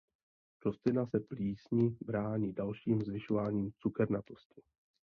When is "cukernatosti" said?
3.79-4.61